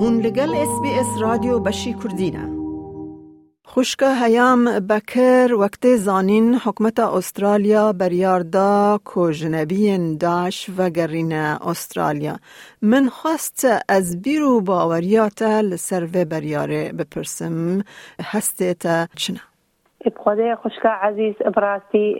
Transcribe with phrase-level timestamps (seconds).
[0.00, 2.58] هون لگل اس بی اس رادیو بشی کردینه
[3.72, 12.36] خوشکە هیام بکر وقت زانین حکومەتە ئوسترالیا کو کۆژنەبیین داش و گرین استرالیا.
[12.82, 17.82] من خواست از بیرو باوریات لسر و بریاره بپرسم.
[18.22, 19.40] هسته تا چنه
[20.06, 22.16] بخدي خوشكا عزيز براسي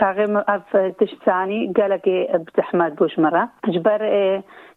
[0.00, 4.02] شاغم اف تشتاني قالك بتحمد بوش مرة جبر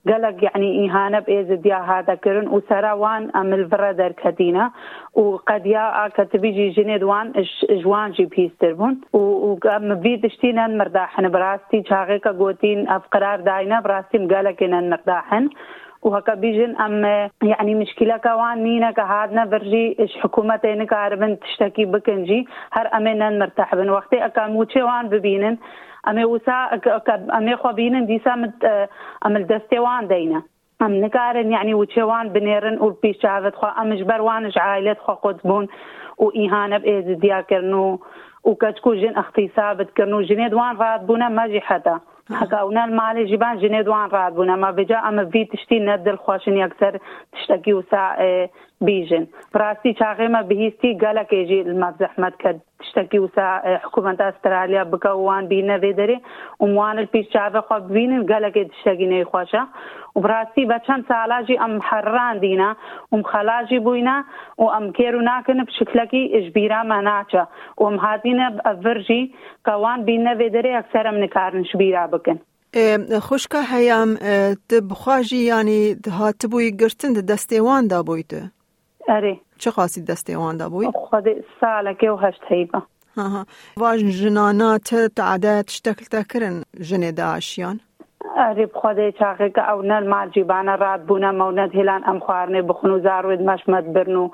[0.07, 4.71] قالك يعني إهانة بإيز ديا هذا كرن وسراوان أم الفرادر كدينا
[5.13, 7.33] وقد يا كتبيجي جنيد وان
[7.69, 14.63] جوان جي بيستربون وقام بيد اشتينا مرضاحن براستي شاغيكا قوتين أف قرار داينا براستي مقالك
[14.63, 15.49] إن مرضاحن
[16.03, 17.05] وهكا بيجن أم
[17.43, 23.89] يعني مشكلة كوان مينا كهادنا برجي إش حكومتين كاربن تشتكي بكنجي هر امنا مرتاح بن
[23.89, 25.57] وقتي اكاموتشي وان ببينن.
[26.07, 26.79] أمي وسا
[27.37, 28.65] أمي خو بينن ديسا مت
[29.25, 30.43] ام وان دينا.
[30.81, 35.67] أم نكارن يعني وتشوان بنيرن والبيشافت خو أم جبروان عائلة خو قطبون
[36.17, 37.99] وإهانة بإيز دياكرنو
[38.43, 41.99] وكتكو جن اختصابت كرنو جنيد وان راد بونا ما جي حتى
[42.31, 44.55] حكاونا المالي جبان جنيد وان راد بونا.
[44.55, 46.99] ما بجا اما في تشتي ندل خواشن يكسر
[47.31, 48.15] تشتكي وسا
[48.85, 56.21] بيجن براستي شاغيما بهيستي قالك يجي المزحمت كد تشتكي وسا حكومة استراليا بكوان بينا فيدري
[56.59, 59.67] وموان البيش شافه خو بينن قالك تشتكي ني خواشا
[60.15, 62.75] وبراستي بچن سالاجي ام حران دينا
[63.13, 64.23] ام خلاجي بوينا
[64.57, 71.27] وام كيرو ناكن بشكلكي اجبيرا ما ناچا وام هاتينا بفرجي كوان بينا فيدري اكثر من
[71.27, 72.37] كارن شبيرا بكن
[73.19, 74.17] خوشکا هیام
[74.69, 78.51] تبخواجی یعنی هاتبوی گرتن دستیوان دا بویته
[79.07, 81.25] آره چه خواستید دسته اواندا بوی؟ خود
[81.61, 82.81] ساله که و هشت هیبا
[83.17, 83.45] ها
[83.77, 87.79] واج جنانا ته تعداد شتکل تکرن جنه داشیان؟
[88.37, 92.99] آره بخواد چاقی که او نل مال جیبانه راد بونه موند هلان ام خوارنه بخونو
[92.99, 94.29] زارود مشمت برنو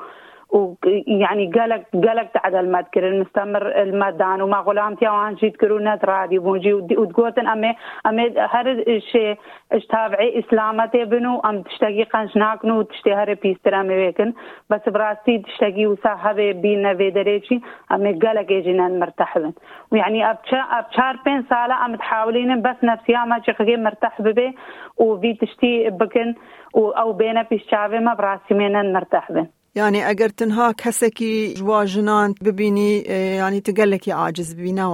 [0.49, 6.73] ويعني قالك قالك تعدل ما تكر المستمر المدان وما غلامتي وان جيت كرونا رادي بونجي
[6.73, 7.75] وتقوتن امي
[8.07, 9.37] أمي هر شيء
[9.71, 14.33] اش تابعي اسلامتي بنو أم تشتاقي قنش ناكنو تشتي هر بيستر امي ويكن.
[14.69, 17.61] بس براستي تشتاقي وصاحبي بينا في دريشي
[17.91, 19.53] أمي قالك يجينا مرتحبن
[19.91, 24.55] ويعني ابشا أبشار بين سالة أم تحاولين بس نفسيا ما شقي مرتاح ببي
[24.97, 26.35] وفي تشتي بكن
[26.75, 33.03] أو بينا بيشافي ما براسي مينا مرتاح بن یعنی اگر تنها کسی که جواجنان ببینی
[33.09, 34.85] یعنی تگلکی عاجز ببینه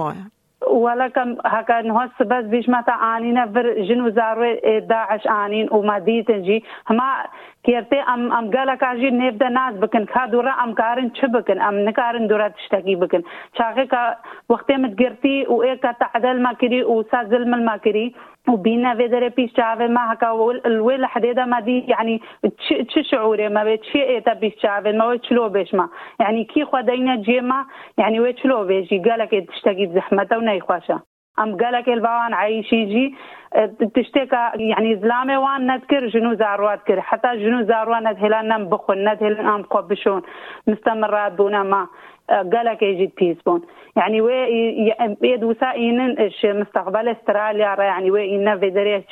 [0.76, 4.56] ولكن هكا نهوس بس بيش متى عنينا فر جنو زارو
[4.88, 5.98] داعش و وما
[6.28, 6.62] جی.
[6.86, 7.24] هما
[7.68, 10.04] گرتی ام ام گلا کاجی نیف ده ناز بکن.
[10.04, 13.20] کا دورا ام کارن چه بکن؟ ام نکارن دورا تشتکی بکن.
[13.58, 14.04] چاقی کا
[14.50, 18.14] وقتی مت گرتی و ای کا تعدل ما کری و سا ظلم ما کری
[18.48, 22.20] وبينا في دري بيش شعبي ما هكا الويل حديده ما دي يعني
[22.88, 25.88] تشي شعوري ما بيت شي ايتا بيش شعبي ما ويت شلو بيش ما
[26.20, 27.64] يعني كي خدينا جيما
[27.98, 31.00] يعني ويت شلو بيش قالك تشتكي بزحمته ونا يخواشا
[31.38, 33.14] أم قالك البوان عايشي جي
[33.94, 39.46] تشتكى يعني زلامة وان نذكر جنو زاروات كر حتى جنو زاروات نذهلان نم بخون نذهلان
[39.46, 40.22] أم قبشون
[40.66, 41.86] مستمرات بونا ما
[42.28, 43.62] قالك يجي بيسبون
[43.96, 49.04] يعني وي يد وسائين إيش مستقبل استراليا يعني وي إنا في دريش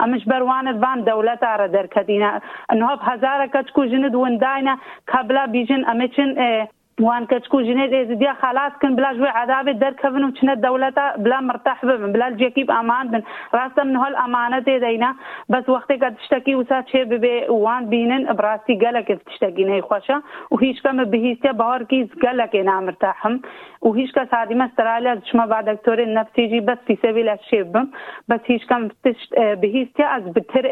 [0.00, 2.40] أمش بروان فان دولة على دركتينا.
[2.72, 4.78] أنه بهزارة كتكو جند ونداينا
[5.14, 6.68] قبل بيجن أمشن آه
[7.00, 12.12] وان كتكو جنيد ازديا خلاص كن بلا جوي عذاب دركبن وشنا الدولة بلا مرتاح بن
[12.12, 13.22] بلا الجيكيب أمان بن.
[13.54, 15.14] راسا من هول امانة دينا.
[15.48, 20.22] بس وقت قد تشتكي وسات شي ببي وان بينن براسي قالك تشتكي نهي خوشا.
[20.50, 23.38] وهيش كم بهيستيا بهار كيز قالك أنا مرتاحم.
[23.80, 27.88] وهيش كاس هادي ما استراليا شما بعد دكتور النفسي جي بس في سبيل الشيب
[28.28, 28.88] بس هيش كم
[29.36, 30.68] بهيستيا از بتر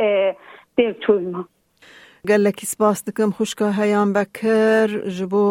[0.76, 1.44] تيك تشوي
[2.30, 5.46] گەلێکی سپاس دکم خوشکە هەیان بەکر ji بۆ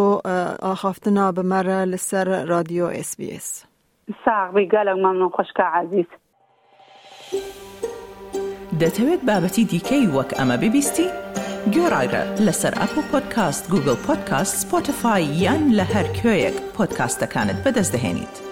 [0.65, 3.47] ئاخافtina بمەرە لەسەر رادیۆ SسBS
[4.25, 6.09] ساغبی گەلک مەمن خوشکە عزیز.
[8.81, 11.07] دەتەوێت بابەتی دیکەی وەک ئەمە ببیستی؟
[11.73, 18.50] گۆڕایرە لەسەر ئەپ و پۆدکاست گوگل پۆدکاست سپۆتفاای یان لە هەر کوێیەک پۆدکاستەکانت بەدەستدەێنیت.